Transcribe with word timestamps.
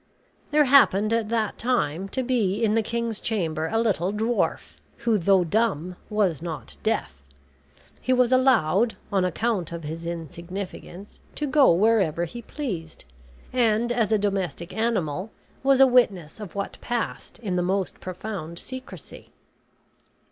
There 0.49 0.63
happened 0.63 1.13
at 1.13 1.29
that 1.29 1.59
time 1.59 2.09
to 2.09 2.23
be 2.23 2.63
in 2.63 2.73
the 2.73 2.81
king's 2.81 3.21
chamber 3.21 3.67
a 3.71 3.79
little 3.79 4.11
dwarf, 4.11 4.77
who, 5.05 5.19
though 5.19 5.43
dumb, 5.43 5.95
was 6.09 6.41
not 6.41 6.75
deaf. 6.81 7.21
He 8.01 8.11
was 8.11 8.31
allowed, 8.31 8.95
on 9.11 9.23
account 9.23 9.71
of 9.71 9.83
his 9.83 10.07
insignificance, 10.07 11.19
to 11.35 11.45
go 11.45 11.71
wherever 11.71 12.25
he 12.25 12.41
pleased, 12.41 13.05
and 13.53 13.91
as 13.91 14.11
a 14.11 14.17
domestic 14.17 14.73
animal, 14.73 15.29
was 15.61 15.79
a 15.79 15.85
witness 15.85 16.39
of 16.39 16.55
what 16.55 16.81
passed 16.81 17.37
in 17.37 17.55
the 17.55 17.61
most 17.61 17.99
profound 17.99 18.57
secrecy. 18.57 19.31